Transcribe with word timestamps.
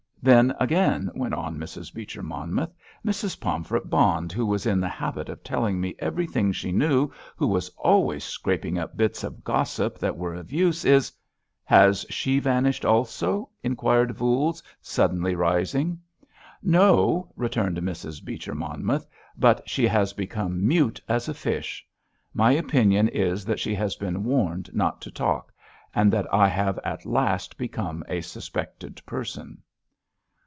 Then, 0.23 0.53
again," 0.59 1.09
went 1.15 1.33
on 1.33 1.57
Mrs. 1.57 1.91
Beecher 1.91 2.21
Monmouth, 2.21 2.71
"Mrs. 3.03 3.39
Pomfret 3.39 3.89
Bond, 3.89 4.31
who 4.31 4.45
was 4.45 4.67
in 4.67 4.79
the 4.79 4.87
habit 4.87 5.29
of 5.29 5.41
telling 5.43 5.81
me 5.81 5.95
everything 5.97 6.51
she 6.51 6.71
knew, 6.71 7.09
who 7.35 7.47
was 7.47 7.69
always 7.69 8.23
scraping 8.23 8.77
up 8.77 8.95
bits 8.95 9.23
of 9.23 9.43
gossip 9.43 9.97
that 9.97 10.15
were 10.17 10.35
of 10.35 10.51
use, 10.51 10.85
is——" 10.85 11.11
"Has 11.63 12.05
she 12.11 12.37
vanished 12.37 12.85
also?" 12.85 13.49
inquired 13.63 14.11
Voules, 14.13 14.61
suddenly 14.79 15.33
rising. 15.33 15.99
"No," 16.61 17.33
returned 17.35 17.77
Mrs. 17.79 18.23
Beecher 18.23 18.53
Monmouth, 18.53 19.07
"but 19.35 19.67
she 19.67 19.87
has 19.87 20.13
become 20.13 20.67
mute 20.67 21.01
as 21.09 21.29
a 21.29 21.33
fish. 21.33 21.83
My 22.31 22.51
opinion 22.51 23.07
is 23.07 23.43
that 23.45 23.59
she 23.59 23.73
has 23.73 23.95
been 23.95 24.23
warned 24.23 24.69
not 24.71 25.01
to 25.01 25.09
talk, 25.09 25.51
and 25.95 26.13
that 26.13 26.31
I 26.31 26.47
have 26.47 26.77
at 26.83 27.07
last 27.07 27.57
become 27.57 28.03
a 28.07 28.21
suspected 28.21 29.01
person!" 29.07 29.57